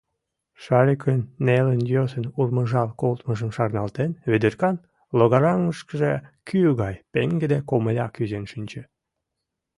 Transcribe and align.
Шарикын 0.63 1.19
нелын-йӧсын 1.45 2.25
урмыжал 2.39 2.89
колтымыжым 3.01 3.51
шарналтен, 3.57 4.11
Ведеркан 4.29 4.75
логараҥышкыже 5.17 6.13
кӱ 6.47 6.57
гай 6.81 6.95
пеҥгыде 7.13 7.57
комыля 7.69 8.07
кӱзен 8.15 8.45
шинче. 8.51 8.83